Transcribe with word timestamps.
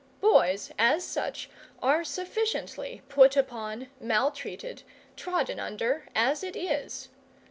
Boys, 0.19 0.71
as 0.79 1.03
such, 1.03 1.47
are 1.79 2.03
sufficiently 2.03 3.03
put 3.07 3.37
upon, 3.37 3.87
maltreated, 3.99 4.81
trodden 5.15 5.59
under, 5.59 6.07
as 6.15 6.43
it 6.43 6.55
is. 6.55 7.09